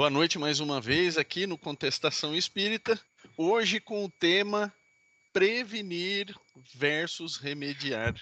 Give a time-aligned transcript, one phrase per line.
[0.00, 2.98] Boa noite mais uma vez aqui no Contestação Espírita.
[3.36, 4.74] Hoje com o tema
[5.30, 6.34] prevenir
[6.74, 8.14] versus remediar.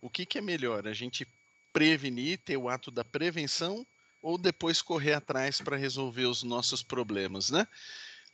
[0.00, 0.88] O que, que é melhor?
[0.88, 1.28] A gente
[1.70, 3.86] prevenir, ter o ato da prevenção
[4.22, 7.68] ou depois correr atrás para resolver os nossos problemas, né?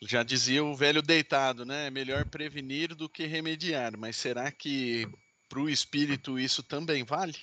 [0.00, 1.88] Já dizia o velho deitado, né?
[1.88, 3.98] É melhor prevenir do que remediar.
[3.98, 5.08] Mas será que
[5.48, 7.34] para o espírito isso também vale?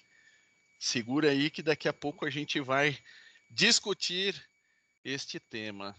[0.79, 2.97] Segura aí que daqui a pouco a gente vai
[3.49, 4.49] discutir
[5.03, 5.95] este tema.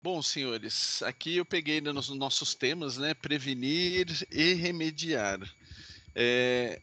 [0.00, 3.14] Bom, senhores, aqui eu peguei nos nossos temas, né?
[3.14, 5.38] Prevenir e remediar.
[6.14, 6.80] É,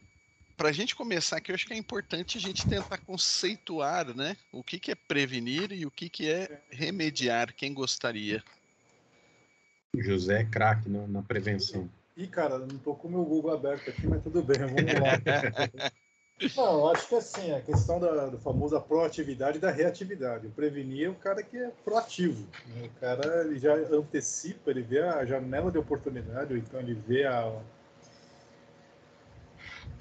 [0.56, 4.36] Para a gente começar aqui, eu acho que é importante a gente tentar conceituar, né?
[4.52, 7.54] O que, que é prevenir e o que, que é remediar.
[7.54, 8.44] Quem gostaria?
[9.96, 11.88] O José é craque na, na prevenção.
[12.14, 15.90] Ih, cara, não tô com o meu Google aberto aqui, mas tudo bem, vamos lá.
[16.54, 20.46] Não, eu acho que assim, a questão da, do famoso proatividade e da reatividade.
[20.46, 22.46] O prevenir é o cara que é proativo.
[22.66, 22.90] Né?
[22.94, 27.24] O cara ele já antecipa, ele vê a janela de oportunidade, ou então ele vê
[27.24, 27.58] a,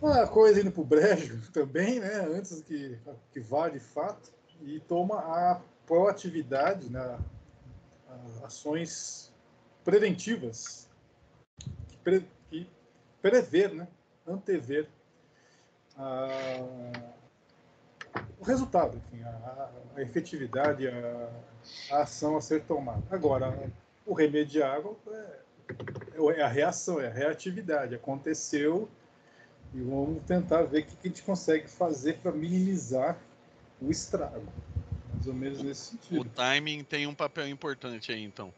[0.01, 2.27] a coisa indo pro brejo também, né?
[2.37, 2.99] Antes que,
[3.31, 4.29] que vá de fato,
[4.61, 7.17] e toma a proatividade, né?
[8.43, 9.33] ações
[9.85, 10.89] preventivas,
[11.87, 12.67] que, pre, que
[13.21, 13.87] prever, né?
[14.27, 14.89] antever
[18.39, 21.29] o resultado, enfim, a, a efetividade, a,
[21.91, 23.01] a, ação a ser tomada.
[23.09, 23.71] Agora,
[24.05, 27.95] o remediável é, é a reação, é a reatividade.
[27.95, 28.89] Aconteceu
[29.73, 33.17] e vamos tentar ver o que a gente consegue fazer para minimizar
[33.81, 34.47] o estrago.
[35.13, 36.21] Mais ou menos nesse sentido.
[36.21, 38.53] O timing tem um papel importante aí, então.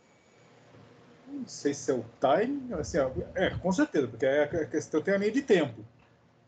[1.27, 2.97] Não sei se é o timing, assim,
[3.35, 5.85] é, com certeza, porque é a questão tem a linha de tempo.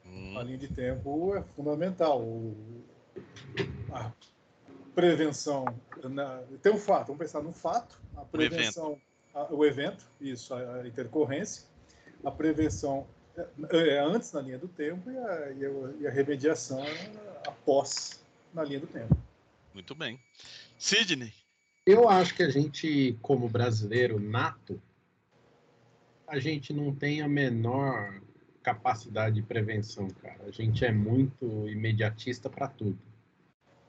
[0.06, 0.38] Hum.
[0.38, 2.26] A linha de tempo é fundamental.
[3.92, 4.12] A
[4.96, 5.66] prevenção.
[6.04, 10.06] Na, tem um fato, vamos pensar no fato, a prevenção, o evento, a, o evento
[10.20, 11.64] isso, a, intercorrência,
[12.24, 13.08] a prevenção
[13.38, 15.70] é, é antes na linha do tempo e a, e a,
[16.02, 16.84] e a remediação
[17.46, 18.22] após
[18.54, 19.16] na linha do tempo.
[19.74, 20.20] Muito bem.
[20.78, 21.34] Sidney?
[21.92, 24.80] Eu acho que a gente, como brasileiro nato,
[26.28, 28.22] a gente não tem a menor
[28.62, 30.44] capacidade de prevenção, cara.
[30.44, 33.00] A gente é muito imediatista para tudo.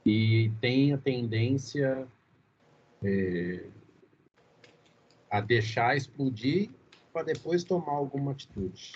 [0.03, 2.09] E tem a tendência
[3.05, 3.66] é,
[5.31, 6.71] a deixar explodir
[7.12, 8.94] para depois tomar alguma atitude.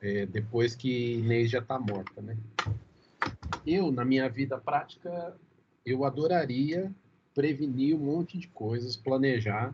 [0.00, 2.36] É, depois que Inês já está morta, né?
[3.66, 5.36] Eu, na minha vida prática,
[5.84, 6.94] eu adoraria
[7.38, 9.72] prevenir um monte de coisas, planejar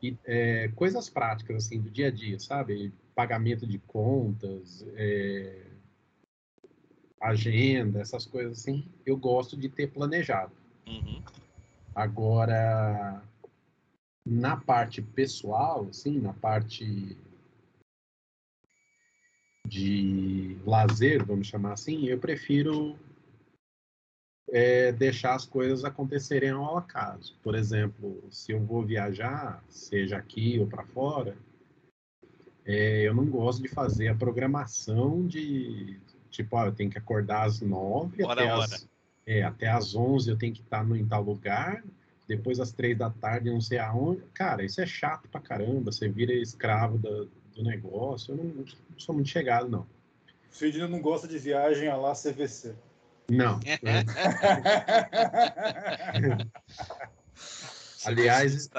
[0.00, 2.92] e é, coisas práticas assim do dia a dia, sabe?
[3.16, 5.66] pagamento de contas, é,
[7.20, 10.52] agenda, essas coisas assim, eu gosto de ter planejado.
[10.86, 11.20] Uhum.
[11.92, 13.20] Agora,
[14.24, 17.16] na parte pessoal, assim, na parte
[19.66, 22.96] de lazer, vamos chamar assim, eu prefiro
[24.56, 27.36] é, deixar as coisas acontecerem ao acaso.
[27.42, 31.36] Por exemplo, se eu vou viajar, seja aqui ou para fora,
[32.64, 36.00] é, eu não gosto de fazer a programação de
[36.30, 38.88] tipo, ó, eu tenho que acordar às nove até, As,
[39.26, 41.84] é, até às onze eu tenho que estar no, em tal lugar,
[42.26, 44.22] depois às três da tarde não sei aonde.
[44.32, 48.32] Cara, isso é chato pra caramba, você vira escravo do, do negócio.
[48.32, 48.64] Eu não, não,
[48.96, 49.86] sou muito chegado, não.
[50.48, 52.74] Sidney não gosta de viagem a lá CVC.
[53.28, 53.60] Não.
[58.04, 58.70] Aliás,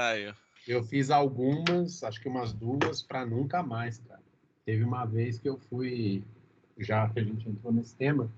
[0.67, 4.21] eu fiz algumas, acho que umas duas, para nunca mais, cara.
[4.65, 6.23] Teve uma vez que eu fui,
[6.77, 8.31] já que a gente entrou nesse tema,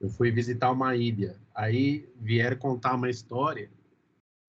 [0.00, 1.36] eu fui visitar uma ilha.
[1.54, 3.70] Aí vieram contar uma história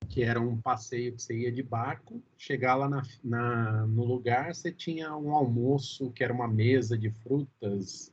[0.09, 4.55] que era um passeio que você ia de barco, chegar lá na, na, no lugar,
[4.55, 8.11] você tinha um almoço que era uma mesa de frutas,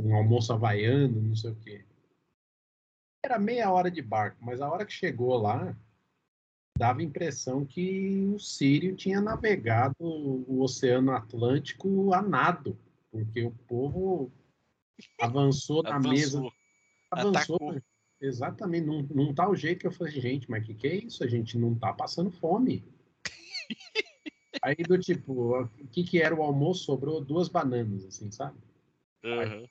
[0.00, 1.84] um almoço havaiano, não sei o quê.
[3.24, 5.76] Era meia hora de barco, mas a hora que chegou lá,
[6.76, 12.78] dava a impressão que o Sírio tinha navegado o Oceano Atlântico a nado,
[13.10, 14.30] porque o povo
[15.20, 16.42] avançou na mesa.
[17.10, 17.56] Avançou.
[17.56, 17.82] Atacou.
[18.20, 21.22] Exatamente, num, num tal jeito que eu falei, gente, mas que que é isso?
[21.22, 22.84] A gente não tá passando fome.
[24.62, 26.84] Aí do tipo, o que que era o almoço?
[26.84, 28.56] Sobrou duas bananas, assim, sabe?
[29.22, 29.66] Uhum.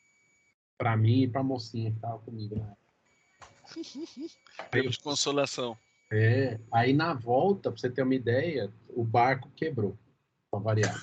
[0.77, 2.73] Pra mim e pra mocinha que tava comigo, né?
[4.69, 5.77] Prêmio de consolação.
[6.11, 9.97] É, aí na volta, para você ter uma ideia, o barco quebrou,
[10.51, 10.95] para variar.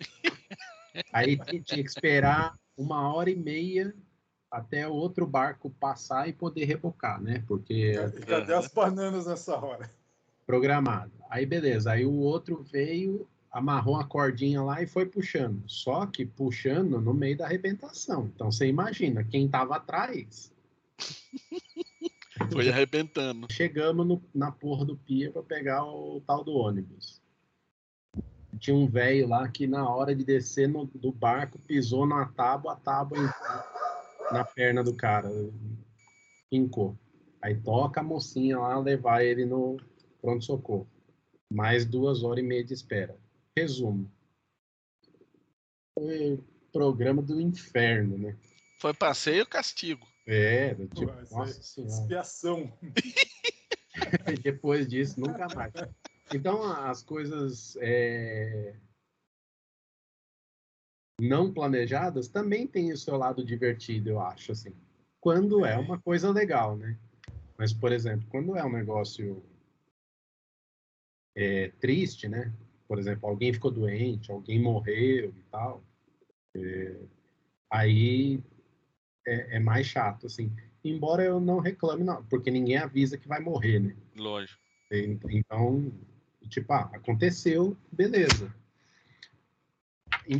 [1.12, 3.94] aí tinha que esperar uma hora e meia
[4.50, 7.44] até o outro barco passar e poder rebocar, né?
[7.46, 7.92] Porque.
[8.26, 9.90] Cadê as bananas nessa hora?
[10.46, 11.12] Programado.
[11.28, 15.62] Aí beleza, aí o outro veio, amarrou a cordinha lá e foi puxando.
[15.66, 18.30] Só que puxando no meio da arrebentação.
[18.34, 20.52] Então você imagina, quem estava atrás.
[22.52, 23.46] Foi arrebentando.
[23.50, 27.20] Chegamos no, na porra do pia para pegar o tal do ônibus.
[28.58, 32.72] Tinha um velho lá que na hora de descer no, do barco pisou na tábua,
[32.72, 33.18] a tábua
[34.32, 35.30] na perna do cara.
[36.50, 36.96] Pincou.
[37.42, 39.76] Aí toca a mocinha lá levar ele no
[40.20, 40.88] pronto-socorro.
[41.52, 43.16] Mais duas horas e meia de espera.
[43.58, 44.10] Resumo.
[45.94, 46.40] Foi
[46.72, 48.36] programa do inferno, né?
[48.78, 50.06] Foi passeio castigo.
[50.26, 51.92] É, tipo, Pô, nossa senhora.
[51.92, 52.78] Expiação.
[54.42, 55.72] Depois disso, nunca mais.
[56.32, 58.76] Então, as coisas é,
[61.20, 64.72] não planejadas também têm o seu lado divertido, eu acho, assim.
[65.20, 66.96] Quando é uma coisa legal, né?
[67.58, 69.42] Mas, por exemplo, quando é um negócio
[71.34, 72.54] é, triste, né?
[72.88, 75.84] Por exemplo, alguém ficou doente, alguém morreu e tal,
[76.56, 76.96] é,
[77.70, 78.42] aí
[79.26, 80.50] é, é, mais chato, assim.
[80.82, 83.96] Embora eu não reclame, não, porque ninguém avisa que vai morrer, né?
[84.16, 84.58] Lógico.
[84.90, 85.92] Então,
[86.48, 88.52] tipo, ah, aconteceu, beleza.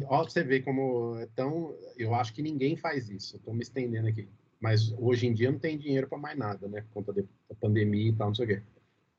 [0.06, 1.74] Ó, você vê como é tão.
[1.96, 3.36] Eu acho que ninguém faz isso.
[3.36, 4.28] Estou me estendendo aqui.
[4.60, 6.80] Mas hoje em dia não tem dinheiro para mais nada, né?
[6.82, 7.22] Por conta da
[7.60, 8.62] pandemia e tal, não sei o quê.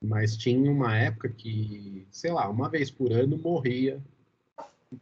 [0.01, 4.01] Mas tinha uma época que, sei lá, uma vez por ano morria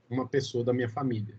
[0.10, 1.38] uma pessoa da minha família.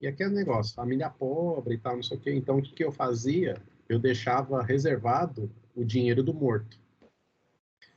[0.00, 2.32] E aquele negócio, família pobre e tal, não sei o quê.
[2.32, 3.62] Então, o que, que eu fazia?
[3.88, 6.78] Eu deixava reservado o dinheiro do morto.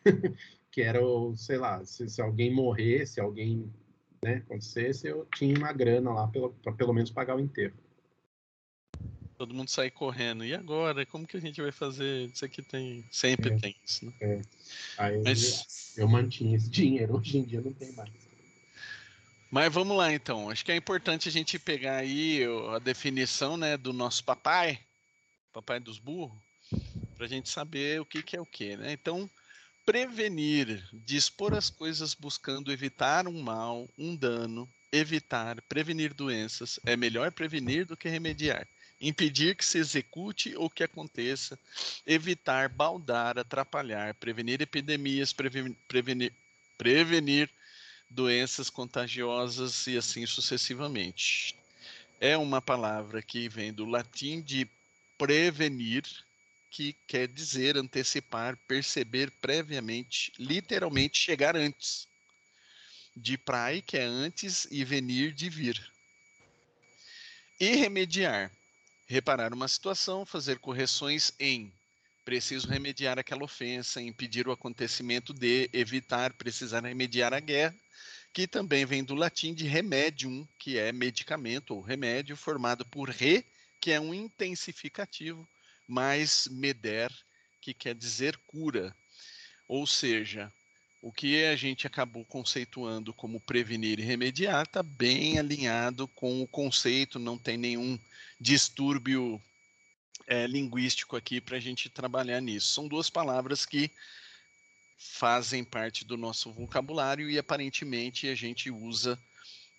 [0.71, 3.71] que era, o, sei lá, se, se alguém morresse, alguém
[4.23, 7.75] né, acontecesse, eu tinha uma grana lá para pelo menos pagar o enterro.
[9.39, 10.43] Todo mundo sai correndo.
[10.43, 11.05] E agora?
[11.05, 12.29] Como que a gente vai fazer?
[12.29, 13.05] Isso aqui tem.
[13.09, 14.11] Sempre é, tem isso, né?
[14.19, 14.41] É.
[14.97, 15.93] Aí Mas...
[15.95, 18.11] eu, mantinha esse dinheiro, hoje em dia não tem mais.
[19.49, 20.49] Mas vamos lá então.
[20.49, 22.41] Acho que é importante a gente pegar aí
[22.75, 24.77] a definição né, do nosso papai,
[25.53, 26.37] papai dos burros,
[27.15, 28.75] para a gente saber o que, que é o que.
[28.75, 28.91] Né?
[28.91, 29.29] Então,
[29.85, 36.77] prevenir, dispor as coisas buscando evitar um mal, um dano, evitar, prevenir doenças.
[36.85, 38.67] É melhor prevenir do que remediar.
[39.01, 41.57] Impedir que se execute ou que aconteça,
[42.05, 46.33] evitar, baldar, atrapalhar, prevenir epidemias, prevenir, prevenir,
[46.77, 47.49] prevenir
[48.09, 51.55] doenças contagiosas e assim sucessivamente.
[52.19, 54.67] É uma palavra que vem do latim de
[55.17, 56.03] prevenir,
[56.69, 62.07] que quer dizer antecipar, perceber previamente, literalmente chegar antes.
[63.15, 65.91] De praia, que é antes, e venir de vir.
[67.59, 68.51] E remediar,
[69.09, 71.73] reparar uma situação, fazer correções em
[72.23, 77.75] preciso remediar aquela ofensa, impedir o acontecimento de, evitar, precisar remediar a guerra,
[78.31, 83.43] que também vem do latim de remedium, que é medicamento ou remédio, formado por re,
[83.81, 85.47] que é um intensificativo,
[85.87, 87.11] mais meder,
[87.59, 88.95] que quer dizer cura.
[89.67, 90.53] Ou seja,
[91.01, 96.47] o que a gente acabou conceituando como prevenir e remediar está bem alinhado com o
[96.47, 97.97] conceito, não tem nenhum
[98.39, 99.41] distúrbio
[100.27, 102.73] é, linguístico aqui para a gente trabalhar nisso.
[102.73, 103.89] São duas palavras que
[104.97, 109.17] fazem parte do nosso vocabulário e aparentemente a gente usa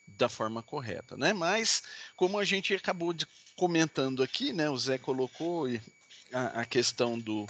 [0.08, 1.32] da forma correta, né?
[1.32, 1.82] Mas
[2.16, 4.68] como a gente acabou de comentando aqui, né?
[4.70, 5.66] O Zé colocou
[6.32, 7.46] a, a questão do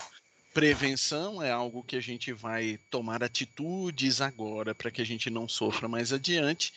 [0.53, 5.49] prevenção é algo que a gente vai tomar atitudes agora para que a gente não
[5.49, 6.73] sofra mais adiante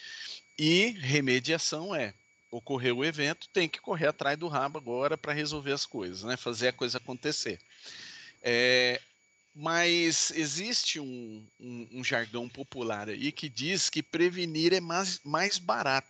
[0.57, 2.13] e remediação é
[2.51, 6.37] ocorreu o evento, tem que correr atrás do rabo agora para resolver as coisas, né?
[6.37, 7.59] Fazer a coisa acontecer.
[8.43, 9.01] É,
[9.55, 15.57] mas existe um, um, um, jargão popular aí que diz que prevenir é mais, mais
[15.57, 16.07] barato.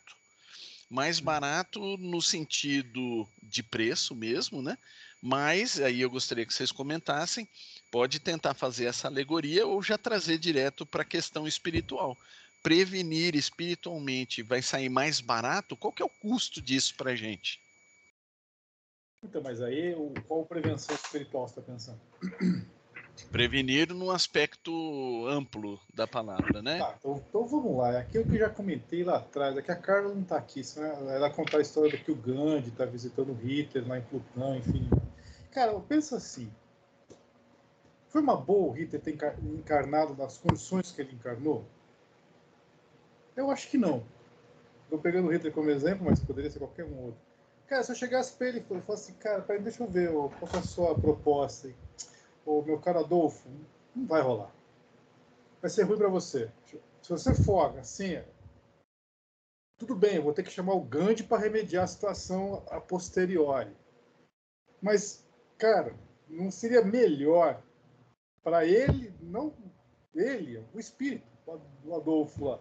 [0.89, 4.77] Mais barato no sentido de preço mesmo, né?
[5.25, 7.47] Mas aí eu gostaria que vocês comentassem,
[7.89, 12.17] pode tentar fazer essa alegoria ou já trazer direto para a questão espiritual.
[12.61, 15.77] Prevenir espiritualmente vai sair mais barato?
[15.77, 17.57] Qual que é o custo disso para a gente?
[19.23, 19.95] Então, mas aí
[20.27, 22.01] qual prevenção espiritual você está pensando?
[23.31, 26.79] Prevenir no aspecto amplo da palavra, né?
[26.79, 27.93] Tá, então, então, vamos lá.
[27.93, 30.61] É aquilo que eu já comentei lá atrás, é que a Carla não está aqui,
[30.75, 34.89] ela contar a história do que o Gandhi está visitando Hitler lá em Plutão, enfim.
[35.53, 36.51] Cara, eu penso assim.
[38.09, 41.63] Foi uma boa o Hitler ter encarnado nas condições que ele encarnou?
[43.35, 44.03] Eu acho que não.
[44.83, 47.21] Estou pegando o Hitler como exemplo, mas poderia ser qualquer um outro.
[47.67, 50.51] Cara, se eu chegasse para ele e falasse assim, cara, peraí, deixa eu ver, qual
[50.53, 51.71] é a sua proposta?
[52.45, 53.47] Ô, meu caro Adolfo,
[53.95, 54.51] não vai rolar.
[55.61, 56.51] Vai ser ruim para você.
[57.01, 58.21] Se você for assim,
[59.77, 63.75] tudo bem, eu vou ter que chamar o Gandhi para remediar a situação a posteriori.
[64.81, 65.23] Mas,
[65.57, 65.93] cara,
[66.29, 67.61] não seria melhor
[68.43, 69.53] para ele, não
[70.13, 71.25] ele, o espírito,
[71.85, 72.59] o Adolfo lá.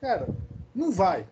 [0.00, 0.28] Cara,
[0.74, 1.26] não vai.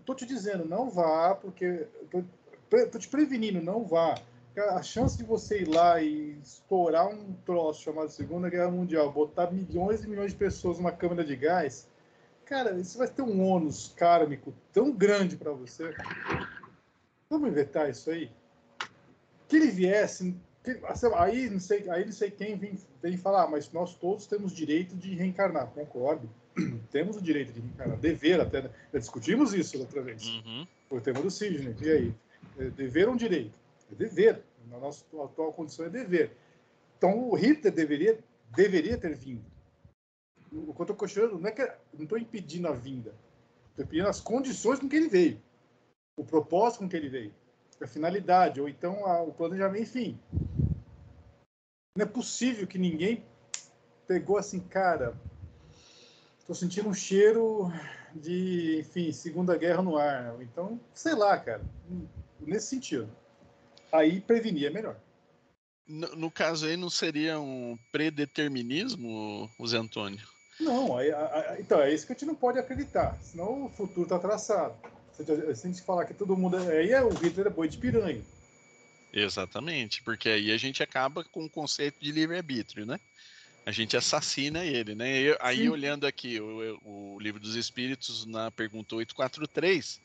[0.00, 4.14] Estou te dizendo, não vá, porque estou te prevenindo, não vá.
[4.56, 9.50] A chance de você ir lá e estourar um troço chamado Segunda Guerra Mundial, botar
[9.50, 11.88] milhões e milhões de pessoas numa câmara de gás,
[12.44, 15.92] cara, isso vai ter um ônus kármico tão grande para você.
[17.28, 18.30] Vamos inventar isso aí?
[19.48, 20.36] Que ele viesse,
[21.16, 24.96] aí não sei, aí não sei quem vem, vem falar, mas nós todos temos direito
[24.96, 26.28] de reencarnar, concordo.
[26.90, 28.62] temos o direito de reencarnar, dever até.
[28.62, 28.70] Né?
[28.92, 30.26] Já discutimos isso outra vez.
[30.26, 30.66] Uhum.
[30.90, 31.74] O tema do Sidney.
[31.80, 32.14] E aí?
[32.58, 33.52] É dever ou um direito?
[33.90, 34.42] É dever.
[34.70, 36.32] Na nossa atual condição é dever.
[36.96, 38.18] Então o Hitler deveria,
[38.54, 39.44] deveria ter vindo.
[40.50, 43.14] O que eu estou questionando não é que não estou impedindo a vinda.
[43.70, 45.40] Estou impedindo as condições com que ele veio.
[46.16, 47.34] O propósito com que ele veio.
[47.80, 50.18] A finalidade, ou então a, o planejamento, enfim.
[51.96, 53.22] Não é possível que ninguém
[54.08, 55.16] pegou assim, cara,
[56.40, 57.70] estou sentindo um cheiro
[58.12, 60.34] de, enfim, Segunda Guerra no ar.
[60.42, 61.62] Então, sei lá, cara,
[62.40, 63.08] nesse sentido.
[63.92, 64.96] Aí prevenir é melhor.
[65.86, 70.26] No, no caso aí, não seria um predeterminismo, o Zé Antônio?
[70.58, 74.02] Não, aí, aí, então é isso que a gente não pode acreditar, senão o futuro
[74.02, 74.74] está traçado.
[75.12, 76.58] Se a gente falar que todo mundo.
[76.58, 78.20] É, aí é, o Hitler é boi de piranha.
[79.16, 82.98] Exatamente, porque aí a gente acaba com o conceito de livre-arbítrio, né?
[83.64, 85.20] A gente assassina ele, né?
[85.20, 90.00] Eu, aí, olhando aqui o, o, Livro dos Espíritos, na pergunta 843,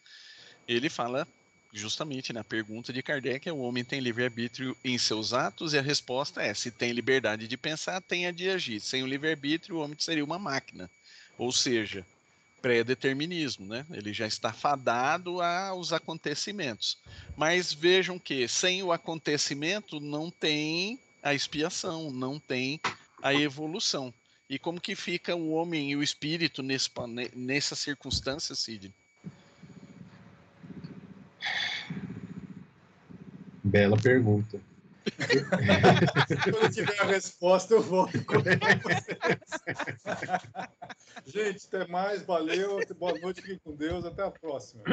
[0.68, 1.28] ele fala
[1.74, 5.74] justamente na pergunta de Kardec: o homem tem livre-arbítrio em seus atos?
[5.74, 8.80] E a resposta é: se tem liberdade de pensar, tem a de agir.
[8.80, 10.88] Sem o livre-arbítrio, o homem seria uma máquina.
[11.36, 12.06] Ou seja,
[12.62, 13.86] pré-determinismo, né?
[13.92, 16.98] Ele já está fadado aos acontecimentos.
[17.36, 22.80] Mas vejam que sem o acontecimento não tem a expiação, não tem
[23.22, 24.14] a evolução.
[24.50, 26.90] E como que fica o homem e o espírito nesse,
[27.36, 28.92] nessa circunstância, Cid?
[33.64, 34.60] Bela pergunta.
[36.44, 38.36] Quando tiver a resposta, eu volto com
[41.26, 44.84] Gente, até mais, valeu, boa noite, fiquem com Deus, até a próxima.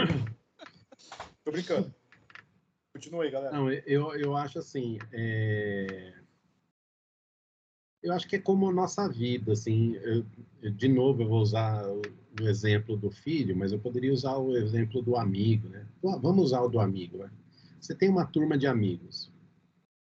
[1.45, 1.95] Tô brincando.
[2.93, 3.55] Continua aí, galera.
[3.55, 6.15] Não, eu, eu acho assim, é
[8.07, 10.25] eu acho que é como a nossa vida, assim, eu,
[10.63, 12.03] eu, de novo eu vou usar o,
[12.39, 15.87] exemplo do filho, mas eu poderia usar o exemplo do amigo, né?
[16.03, 17.31] Vamos usar o do amigo, né?
[17.81, 19.33] Você tem uma turma de amigos.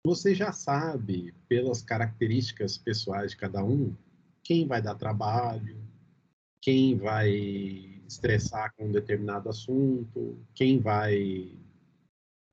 [0.07, 3.95] Você já sabe, pelas características pessoais de cada um,
[4.43, 5.77] quem vai dar trabalho,
[6.65, 7.31] quem vai
[8.09, 11.55] estressar com um determinado assunto, quem vai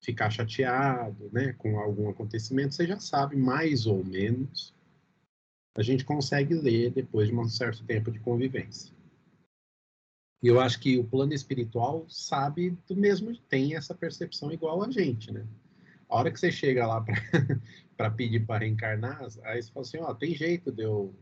[0.04, 4.74] ficar chateado, né, com algum acontecimento, você já sabe mais ou menos
[5.78, 8.94] a gente consegue ler depois de um certo tempo de convivência.
[10.44, 14.92] E eu acho que o plano espiritual sabe do mesmo, tem essa percepção igual a
[14.92, 15.48] gente, né?
[16.10, 17.02] A hora que você chega lá
[17.96, 21.16] para pedir para reencarnar, aí você fala assim, ó, oh, tem jeito de eu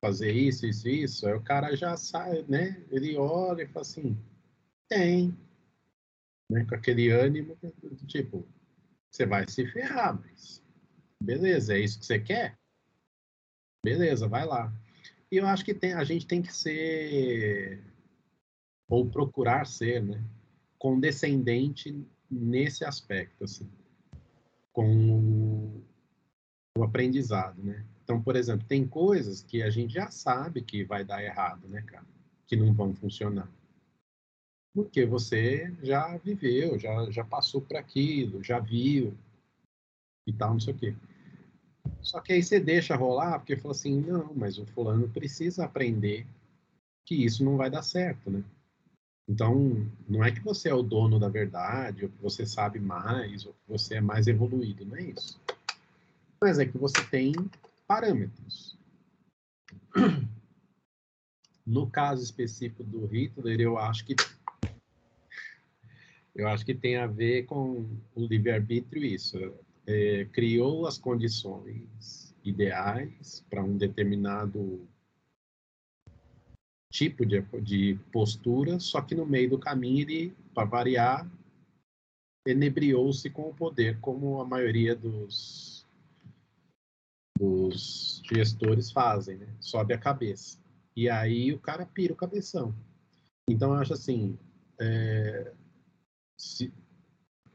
[0.00, 1.26] fazer isso, isso, isso.
[1.26, 2.84] Aí o cara já sai, né?
[2.90, 4.16] Ele olha e fala assim,
[4.88, 5.36] tem.
[6.50, 6.64] Né?
[6.64, 7.56] Com aquele ânimo,
[8.06, 8.46] tipo,
[9.10, 10.62] você vai se ferrar, mas
[11.22, 12.58] beleza, é isso que você quer?
[13.84, 14.72] Beleza, vai lá.
[15.30, 17.82] E eu acho que tem, a gente tem que ser,
[18.88, 20.22] ou procurar ser, né,
[20.78, 23.70] condescendente nesse aspecto, assim,
[24.72, 25.82] com
[26.76, 27.86] o aprendizado, né?
[28.10, 31.80] Então, por exemplo, tem coisas que a gente já sabe que vai dar errado, né,
[31.82, 32.04] cara?
[32.44, 33.48] Que não vão funcionar.
[34.74, 39.16] Porque você já viveu, já, já passou por aquilo, já viu
[40.26, 40.96] e tal, não sei o quê.
[42.02, 46.26] Só que aí você deixa rolar, porque fala assim, não, mas o fulano precisa aprender
[47.06, 48.42] que isso não vai dar certo, né?
[49.28, 53.46] Então, não é que você é o dono da verdade, ou que você sabe mais,
[53.46, 55.40] ou que você é mais evoluído, não é isso.
[56.42, 57.32] Mas é que você tem
[57.90, 58.78] parâmetros.
[61.66, 64.14] No caso específico do Hitler, eu acho que
[66.32, 69.36] eu acho que tem a ver com o livre-arbítrio isso
[69.86, 74.88] é, criou as condições ideais, para um determinado
[76.92, 81.28] tipo de, de postura, só que no meio do caminho ele, para variar,
[82.46, 85.69] enebriou-se com o poder, como a maioria dos,
[87.40, 89.46] dos gestores fazem, né?
[89.58, 90.58] Sobe a cabeça.
[90.94, 92.74] E aí o cara pira o cabeção.
[93.48, 94.38] Então, eu acho assim,
[94.78, 95.50] é,
[96.36, 96.70] se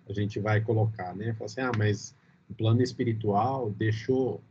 [0.10, 1.34] a gente vai colocar, né?
[1.34, 2.15] Fala assim, ah, mas
[2.50, 4.44] o plano espiritual deixou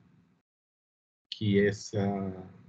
[1.33, 2.01] que essa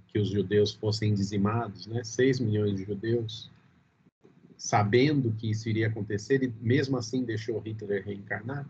[0.08, 2.02] que os judeus fossem dizimados, né?
[2.02, 3.50] 6 milhões de judeus,
[4.56, 8.68] sabendo que isso iria acontecer e mesmo assim deixou Hitler reencarnar.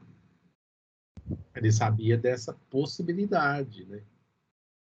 [1.55, 4.03] Ele sabia dessa possibilidade, né?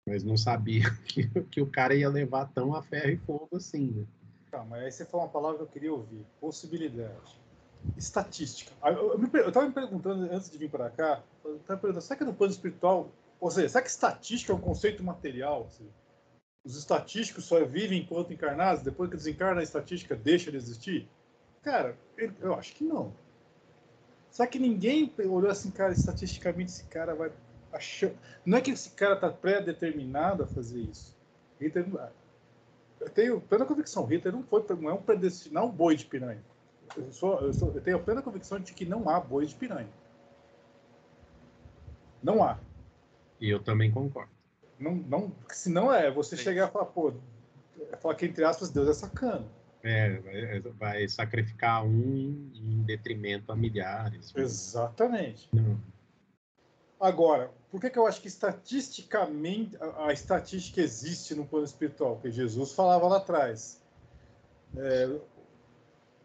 [0.07, 3.91] Mas não sabia que, que o cara ia levar tão a ferro e fogo assim,
[3.91, 4.07] né?
[4.51, 7.39] Tá, mas aí você falou uma palavra que eu queria ouvir: possibilidade.
[7.97, 8.73] Estatística.
[8.85, 12.35] Eu, estava me perguntando antes de vir para cá, eu estava perguntando, será que no
[12.35, 15.69] plano espiritual, ou seja, será que estatística é um conceito material?
[15.71, 15.91] Seja,
[16.65, 21.09] os estatísticos só vivem enquanto encarnados, depois que desencarna a estatística deixa de existir?
[21.63, 21.97] Cara,
[22.41, 23.15] eu acho que não.
[24.31, 27.33] Será que ninguém olhou assim, cara, estatisticamente esse cara vai
[27.73, 28.11] achar.
[28.45, 31.17] Não é que esse cara está pré-determinado a fazer isso.
[31.61, 31.87] Hitler,
[33.01, 36.43] eu tenho plena convicção, Hitler não, foi, não é um predestinado, um boi de piranha.
[36.97, 39.89] Eu, sou, eu, sou, eu tenho plena convicção de que não há boi de piranha.
[42.23, 42.59] Não há.
[43.41, 44.31] E eu também concordo.
[44.79, 46.45] Não, não, se não é você Sim.
[46.45, 47.13] chegar e falar, pô,
[48.01, 49.45] falar que entre aspas Deus é sacana.
[49.83, 54.33] É, vai, vai sacrificar um em detrimento a milhares.
[54.35, 55.49] Exatamente.
[55.53, 55.81] Não.
[57.01, 62.17] Agora, por que, que eu acho que estatisticamente a, a, estatística existe no plano espiritual?
[62.17, 63.81] Porque Jesus falava lá atrás.
[64.77, 65.19] É,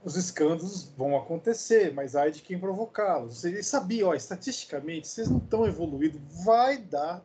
[0.04, 3.46] os escândalos vão acontecer, mas ai de quem provocá-los.
[3.46, 7.24] Ele sabia, ó, estatisticamente, vocês não estão evoluídos, vai dar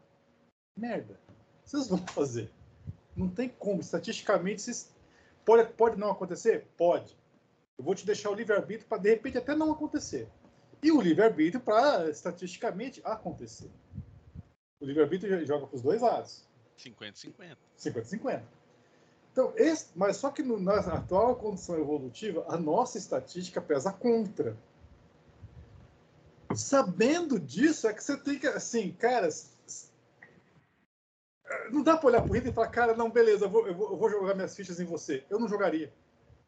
[0.76, 1.18] merda.
[1.64, 2.50] Vocês vão fazer.
[3.16, 3.80] Não tem como.
[3.80, 4.94] Estatisticamente, vocês...
[5.48, 6.66] pode, pode não acontecer?
[6.76, 7.16] Pode.
[7.78, 10.28] Eu vou te deixar o livre-arbítrio para, de repente, até não acontecer.
[10.82, 13.70] E o livre-arbítrio para, estatisticamente, acontecer.
[14.78, 16.46] O livre-arbítrio joga para os dois lados.
[16.78, 17.56] 50-50.
[17.78, 18.42] 50-50.
[19.32, 24.54] Então, esse, mas só que no, na atual condição evolutiva, a nossa estatística pesa contra.
[26.54, 29.28] Sabendo disso, é que você tem que, assim, cara,
[31.70, 33.74] não dá para olhar para o Hitler e falar, cara, não, beleza, eu vou, eu
[33.74, 35.24] vou jogar minhas fichas em você.
[35.30, 35.92] Eu não jogaria.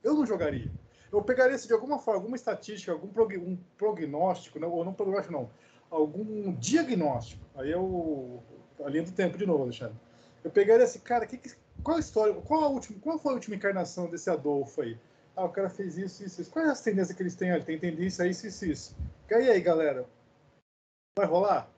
[0.03, 0.71] Eu não jogaria
[1.13, 5.51] eu pegaria de alguma forma, alguma estatística, algum prog um prognóstico, ou não prognóstico não,
[5.91, 7.45] algum diagnóstico.
[7.57, 8.41] Aí é o,
[8.85, 9.97] a linha do tempo de novo, Alexandre.
[10.45, 11.39] Eu pegaria esse cara, que,
[11.83, 14.97] qual a história, qual, a última, qual foi a última encarnação desse Adolfo aí?
[15.37, 16.51] Ah, o cara fez isso, isso, isso.
[16.51, 17.51] Quais as tendências que eles têm?
[17.51, 18.97] Ele tem tendência a isso, isso, isso.
[19.29, 20.07] E aí, galera?
[21.19, 21.71] Vai rolar?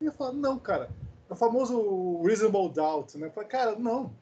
[0.00, 0.90] Eu ia falar, não, cara.
[1.32, 3.32] O famoso reasonable doubt, né?
[3.34, 4.14] Eu cara, não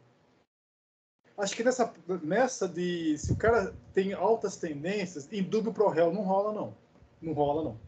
[1.41, 1.93] acho que nessa,
[2.23, 6.75] nessa de se o cara tem altas tendências, em dúvida pro réu não rola, não.
[7.21, 7.81] Não rola, não.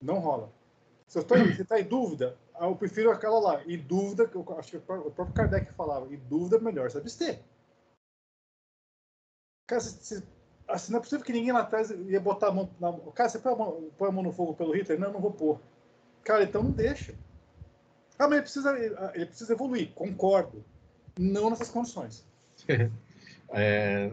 [0.00, 0.52] Não rola.
[1.06, 3.64] Se você está em dúvida, ah, eu prefiro aquela lá.
[3.64, 7.40] Em dúvida, eu acho que o próprio Kardec falava, em dúvida é melhor se abster.
[9.66, 10.26] Cara, se, se,
[10.66, 13.38] assim, não é possível que ninguém lá atrás ia botar a mão na Cara, você
[13.38, 14.98] põe a mão, põe a mão no fogo pelo Hitler?
[14.98, 15.60] Não, não vou pôr.
[16.24, 17.14] Cara, então não deixa.
[18.20, 19.92] Ah, mas ele precisa, ele precisa evoluir.
[19.94, 20.62] Concordo
[21.18, 22.22] não nessas condições.
[23.48, 24.12] é,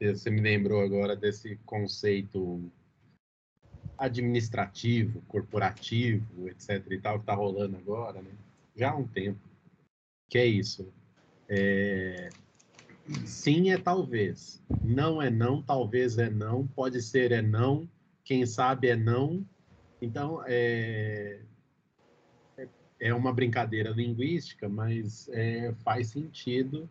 [0.00, 2.62] você me lembrou agora desse conceito
[3.98, 6.82] administrativo, corporativo, etc.
[6.90, 8.30] e tal, que está rolando agora, né?
[8.74, 9.38] já há um tempo.
[10.30, 10.90] Que é isso.
[11.46, 12.30] É...
[13.26, 14.62] Sim é talvez.
[14.82, 17.86] Não é não, talvez é não, pode ser é não,
[18.24, 19.46] quem sabe é não.
[20.00, 21.40] Então, é
[23.02, 26.88] é uma brincadeira linguística, mas é, faz sentido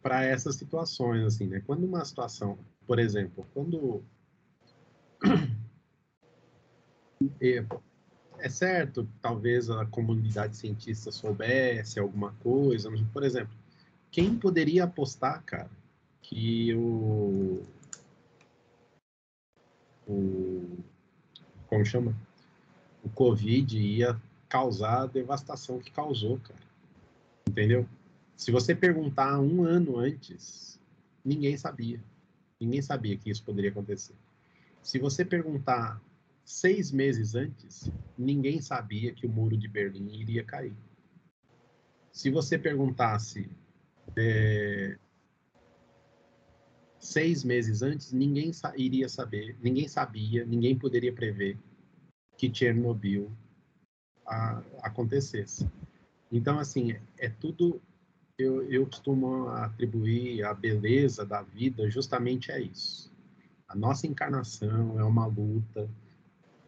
[0.00, 1.62] para essas situações, assim, né?
[1.66, 4.02] Quando uma situação, por exemplo, quando
[7.38, 7.66] é,
[8.38, 13.54] é certo, talvez a comunidade cientista soubesse alguma coisa, mas, por exemplo,
[14.10, 15.70] quem poderia apostar, cara,
[16.22, 17.62] que o
[20.08, 20.78] o
[21.66, 22.16] como chama?
[23.04, 24.18] O Covid ia
[24.52, 26.60] causar a devastação que causou, cara.
[27.48, 27.88] Entendeu?
[28.36, 30.78] Se você perguntar um ano antes,
[31.24, 32.04] ninguém sabia.
[32.60, 34.14] Ninguém sabia que isso poderia acontecer.
[34.82, 36.02] Se você perguntar
[36.44, 40.76] seis meses antes, ninguém sabia que o muro de Berlim iria cair.
[42.12, 43.48] Se você perguntasse
[44.14, 44.98] é,
[46.98, 51.56] seis meses antes, ninguém iria saber, ninguém sabia, ninguém poderia prever
[52.36, 53.32] que Chernobyl
[54.32, 55.68] a, acontecesse.
[56.30, 57.80] Então, assim, é tudo.
[58.38, 63.12] Eu, eu costumo atribuir a beleza da vida justamente a isso.
[63.68, 65.88] A nossa encarnação é uma luta.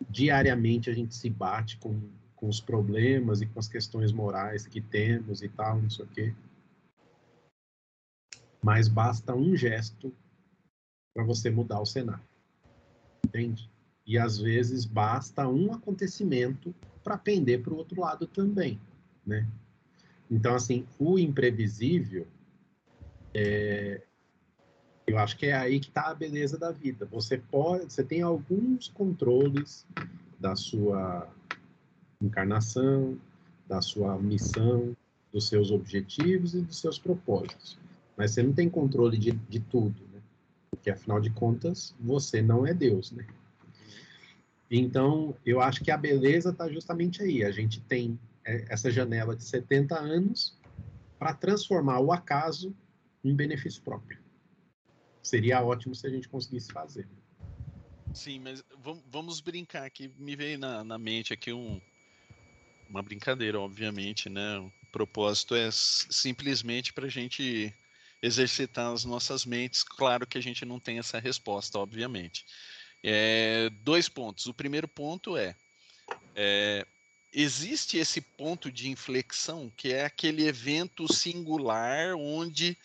[0.09, 1.99] Diariamente a gente se bate com,
[2.37, 6.09] com os problemas e com as questões morais que temos e tal, não sei o
[6.09, 6.35] quê.
[8.63, 10.15] Mas basta um gesto
[11.15, 12.25] para você mudar o cenário.
[13.27, 13.71] Entende?
[14.07, 18.81] E às vezes basta um acontecimento para pender para o outro lado também,
[19.25, 19.47] né?
[20.31, 22.27] Então, assim, o imprevisível,
[23.35, 24.01] é,
[25.07, 27.07] eu acho que é aí que está a beleza da vida.
[27.13, 29.87] Você pode, você tem alguns controles
[30.41, 31.29] da sua
[32.21, 33.19] encarnação,
[33.69, 34.97] da sua missão,
[35.33, 37.79] dos seus objetivos e dos seus propósitos.
[38.17, 40.21] Mas você não tem controle de, de tudo, né?
[40.71, 43.27] Porque afinal de contas, você não é Deus, né?
[44.71, 47.45] Então, eu acho que a beleza está justamente aí.
[47.45, 50.59] A gente tem é, essa janela de 70 anos
[51.19, 52.75] para transformar o acaso
[53.23, 54.19] em benefício próprio.
[55.23, 57.09] Seria ótimo se a gente conseguisse fazer.
[58.13, 58.63] Sim, mas
[59.11, 60.13] vamos brincar aqui.
[60.19, 61.81] Me veio na, na mente aqui um,
[62.89, 64.59] uma brincadeira, obviamente, né?
[64.59, 67.75] O propósito é simplesmente para a gente
[68.23, 69.83] exercitar as nossas mentes.
[69.83, 72.45] Claro que a gente não tem essa resposta, obviamente.
[73.07, 74.47] É, dois pontos.
[74.47, 75.55] O primeiro ponto é,
[76.35, 76.87] é
[77.35, 82.79] existe esse ponto de inflexão que é aquele evento singular onde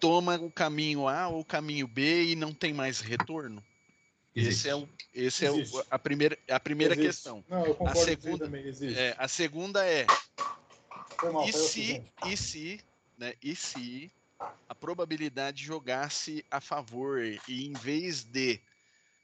[0.00, 3.62] toma o caminho A ou o caminho B e não tem mais retorno?
[4.34, 4.60] Existe.
[4.60, 7.44] Esse é, o, esse é o, a primeira, a primeira questão.
[7.48, 8.64] Não, eu concordo a segunda, também,
[8.96, 10.06] é, a segunda é
[11.32, 12.80] mal, e, se, e se,
[13.16, 14.10] né, e se
[14.68, 18.60] a probabilidade jogasse a favor e em vez de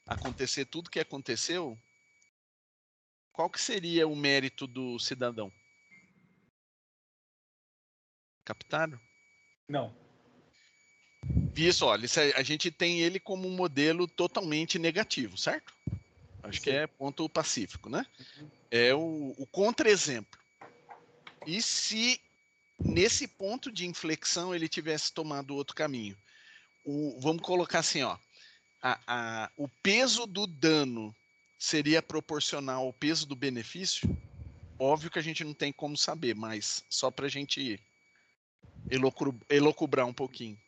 [0.07, 1.79] acontecer tudo que aconteceu,
[3.33, 5.53] qual que seria o mérito do cidadão?
[8.45, 9.01] Captaram?
[9.69, 9.95] Não.
[11.57, 15.75] Isso, olha, a gente tem ele como um modelo totalmente negativo, certo?
[16.43, 16.65] Acho Sim.
[16.65, 18.05] que é ponto pacífico, né?
[18.37, 18.51] Uhum.
[18.71, 20.39] É o, o contra-exemplo.
[21.47, 22.21] E se
[22.79, 26.17] nesse ponto de inflexão ele tivesse tomado outro caminho?
[26.85, 28.19] O, vamos colocar assim, ó
[28.85, 31.17] a, a, o peso do dano
[31.59, 34.07] seria proporcional ao peso do benefício?
[34.79, 37.81] Óbvio que a gente não tem como saber, mas só para a gente
[39.49, 40.59] elocubrar um pouquinho.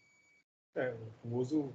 [0.74, 1.74] É, o famoso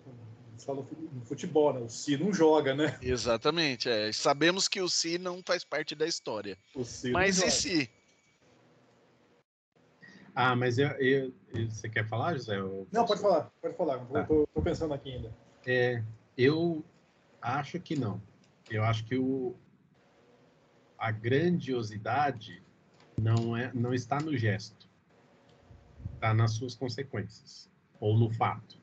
[0.65, 1.79] fala no futebol, né?
[1.81, 2.97] O Si não joga, né?
[3.03, 3.87] Exatamente.
[3.87, 4.11] É.
[4.11, 6.57] Sabemos que o Si não faz parte da história.
[7.11, 7.89] mas e se?
[10.33, 11.33] Ah, mas eu, eu,
[11.69, 12.57] você quer falar, José?
[12.91, 13.99] Não, pode falar, pode falar.
[14.05, 14.23] Tá.
[14.23, 15.31] Tô, tô, pensando aqui ainda.
[15.65, 16.01] É,
[16.37, 16.83] eu
[17.41, 18.21] acho que não.
[18.69, 19.55] Eu acho que o,
[20.97, 22.63] a grandiosidade
[23.19, 24.89] não, é, não está no gesto,
[26.15, 28.79] está nas suas consequências, ou no fato.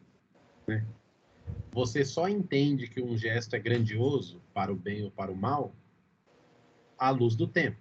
[0.67, 0.85] Né?
[1.73, 5.73] Você só entende que um gesto é grandioso para o bem ou para o mal
[6.99, 7.79] à luz do tempo.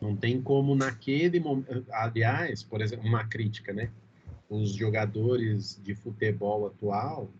[0.00, 1.84] Não tem como naquele momento.
[1.90, 3.90] Aliás, por exemplo, uma crítica, né?
[4.48, 7.30] Os jogadores de futebol atual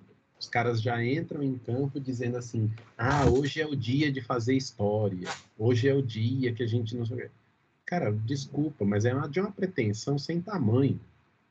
[0.41, 4.57] os caras já entram em campo dizendo assim: ah, hoje é o dia de fazer
[4.57, 7.05] história, hoje é o dia que a gente não.
[7.85, 10.99] Cara, desculpa, mas é uma, de uma pretensão sem tamanho,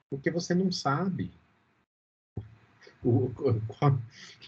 [0.10, 1.32] porque você não sabe.
[3.04, 3.32] O,
[3.68, 3.98] qual,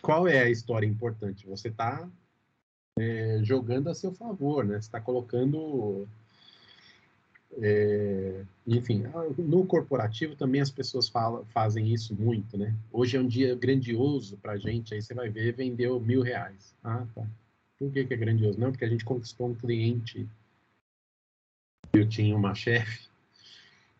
[0.02, 1.46] qual, é a história importante?
[1.48, 2.10] Você está
[2.98, 4.74] é, jogando a seu favor, né?
[4.74, 6.08] Você está colocando
[7.60, 12.74] é, enfim, ah, no corporativo também as pessoas falam, fazem isso muito, né?
[12.92, 16.76] Hoje é um dia grandioso para a gente, aí você vai ver, vendeu mil reais.
[16.84, 17.26] Ah, tá.
[17.78, 18.60] Por que, que é grandioso?
[18.60, 20.28] Não, porque a gente conquistou um cliente.
[21.92, 23.10] Eu tinha uma chefe,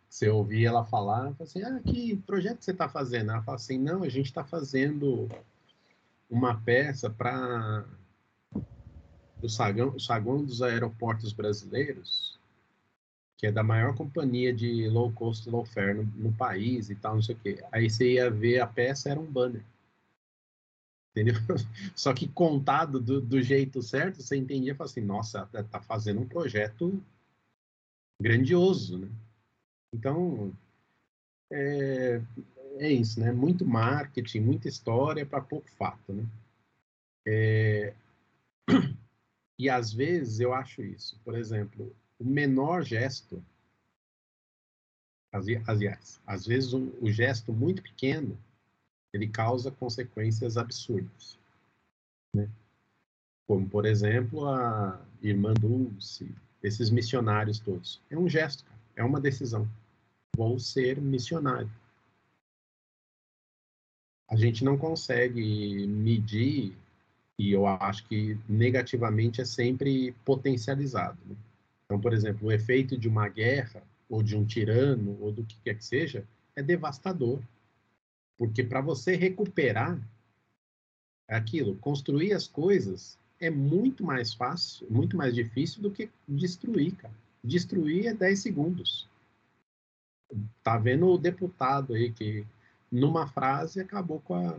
[0.08, 3.32] você ouvia ela falar, assim, ah, que projeto você está fazendo?
[3.32, 5.28] Ela fala assim, não, a gente está fazendo
[6.30, 7.86] uma peça para
[9.42, 12.31] o saguão, saguão dos aeroportos brasileiros,
[13.42, 17.16] que é da maior companhia de low cost, low fare no, no, país e tal,
[17.16, 17.64] não sei o quê.
[17.72, 19.64] Aí você ia ver a peça, era um banner.
[21.10, 21.34] Entendeu?
[21.96, 25.82] Só que contado do, do jeito certo, você entendia e falava assim, nossa, tá, tá
[25.82, 27.04] fazendo um projeto
[28.22, 29.10] grandioso, né?
[29.92, 30.54] Então,
[31.52, 32.22] é,
[32.78, 33.32] é isso, né?
[33.32, 36.26] Muito marketing, muita história para pouco fato, né?
[37.26, 37.94] É...
[39.60, 41.20] E às vezes eu acho isso.
[41.24, 43.44] Por exemplo, o menor gesto,
[45.68, 48.38] aliás, às vezes um, o gesto muito pequeno,
[49.12, 51.40] ele causa consequências absurdas.
[52.34, 52.48] Né?
[53.48, 58.00] Como, por exemplo, a irmã Dulce, esses missionários todos?
[58.10, 58.80] É um gesto, cara.
[58.96, 59.68] é uma decisão.
[60.38, 61.72] Vou ser missionário.
[64.30, 66.78] A gente não consegue medir,
[67.38, 71.18] e eu acho que negativamente é sempre potencializado.
[71.26, 71.36] Né?
[71.92, 75.58] Então, por exemplo, o efeito de uma guerra, ou de um tirano, ou do que
[75.62, 76.26] quer que seja,
[76.56, 77.42] é devastador.
[78.38, 80.00] Porque para você recuperar
[81.28, 87.14] aquilo, construir as coisas é muito mais fácil, muito mais difícil do que destruir, cara.
[87.44, 89.10] Destruir é 10 segundos.
[90.64, 92.48] Tá vendo o deputado aí que,
[92.90, 94.58] numa frase, acabou com a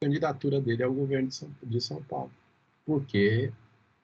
[0.00, 2.32] candidatura dele ao governo de São, de São Paulo.
[2.86, 3.52] Porque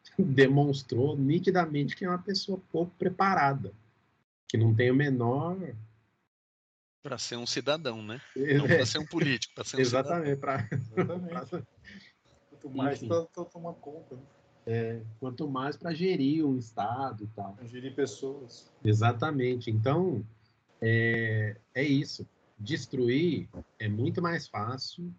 [0.18, 3.72] demonstrou nitidamente que é uma pessoa pouco preparada,
[4.48, 5.56] que não tem o menor
[7.02, 8.20] para ser um cidadão, né?
[8.58, 10.68] Não para ser um político, para ser um Exatamente, pra...
[10.70, 11.66] Exatamente.
[12.48, 14.14] Quanto mais para tomar conta.
[14.14, 14.22] Né?
[14.64, 17.52] É, quanto mais para gerir um estado e tal.
[17.54, 18.70] Pra gerir pessoas.
[18.84, 19.68] Exatamente.
[19.68, 20.24] Então,
[20.80, 22.24] é, é isso.
[22.56, 23.48] Destruir
[23.80, 25.12] é muito mais fácil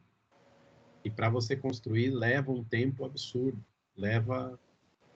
[1.03, 3.61] e para você construir leva um tempo absurdo.
[3.97, 4.57] Leva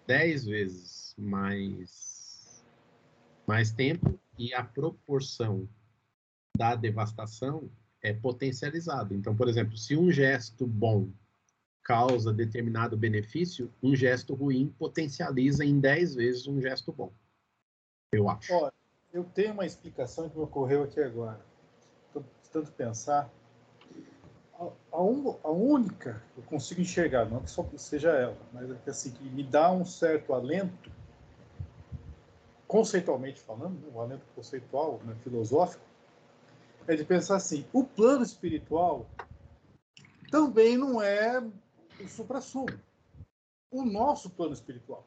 [0.07, 2.65] dez vezes mais,
[3.45, 5.67] mais tempo e a proporção
[6.57, 7.69] da devastação
[8.01, 9.13] é potencializado.
[9.13, 11.09] Então, por exemplo, se um gesto bom
[11.83, 17.13] causa determinado benefício, um gesto ruim potencializa em 10 vezes um gesto bom.
[18.11, 18.53] Eu acho.
[18.53, 18.71] Ó,
[19.13, 21.39] eu tenho uma explicação que me ocorreu aqui agora.
[22.07, 23.31] Estou tentando pensar.
[24.91, 28.75] A, un, a, única que eu consigo enxergar, não que só seja ela, mas é
[28.83, 30.91] que, assim, que me dá um certo alento,
[32.67, 35.83] conceitualmente falando, um alento conceitual, né, filosófico,
[36.87, 39.05] é de pensar assim: o plano espiritual
[40.31, 42.79] também não é o supra-sumo.
[43.69, 45.05] O nosso plano espiritual.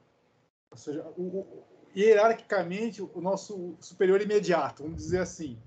[0.70, 1.64] Ou seja, o, o,
[1.96, 5.58] hierarquicamente, o nosso superior imediato, vamos dizer assim.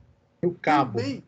[0.42, 1.00] O cabo.
[1.00, 1.24] Também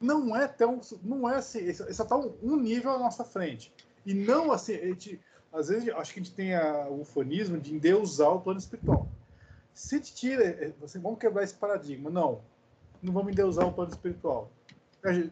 [0.00, 0.80] não é tão.
[1.02, 1.72] Não é assim.
[1.72, 3.72] Só está um, nível à nossa frente.
[4.04, 4.74] E não assim.
[4.74, 5.20] A gente,
[5.52, 9.08] às vezes, acho que a gente tem a, o ufanismo de endeusar o plano espiritual.
[9.74, 10.44] Se gente tira.
[10.44, 12.10] É, você, vamos quebrar esse paradigma.
[12.10, 12.40] Não
[13.02, 14.50] não vamos endeusar o plano espiritual.
[15.04, 15.30] É,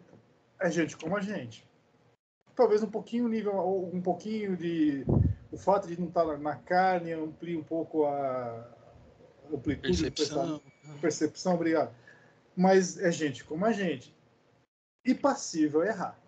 [0.67, 1.67] é gente como a gente.
[2.55, 3.59] Talvez um pouquinho nível,
[3.93, 5.05] um pouquinho de
[5.53, 8.67] o fato de não estar na carne amplia um pouco a
[9.53, 10.61] amplitude percepção,
[11.01, 11.95] percepção, obrigado.
[12.57, 14.16] Mas é gente como a gente
[15.07, 16.19] e passível a errar,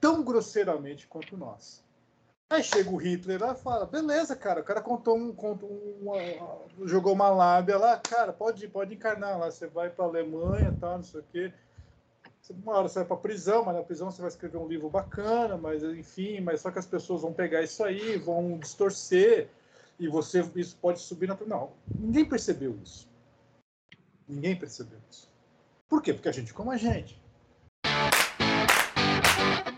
[0.00, 1.84] tão grosseiramente quanto nós.
[2.48, 5.68] Aí chega o Hitler lá e fala: beleza, cara, o cara contou um, contou
[6.00, 10.76] uma, jogou uma lábia lá, cara, pode, pode encarnar lá, você vai para a Alemanha,
[10.80, 11.52] tal, não sei o quê.
[12.64, 15.56] Uma hora você vai para prisão, mas na prisão você vai escrever um livro bacana,
[15.56, 19.48] mas enfim, mas só que as pessoas vão pegar isso aí, vão distorcer,
[20.00, 21.36] e você isso pode subir na.
[21.46, 23.08] Não, ninguém percebeu isso.
[24.26, 25.30] Ninguém percebeu isso.
[25.88, 26.12] Por quê?
[26.12, 27.19] Porque a gente, como a gente.
[29.40, 29.69] Bye.